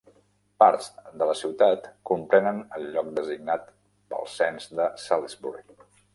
Parts 0.61 0.85
de 1.21 1.27
la 1.31 1.35
ciutat 1.41 1.85
comprenen 2.11 2.63
el 2.79 2.89
lloc 2.97 3.13
designat 3.21 3.69
pel 4.15 4.27
cens 4.39 4.69
de 4.83 4.91
Salisbury. 5.05 5.65